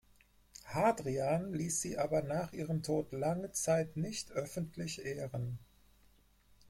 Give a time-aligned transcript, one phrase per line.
[0.65, 5.59] Hadrian ließ sie aber nach ihrem Tod lange Zeit nicht öffentlich ehren.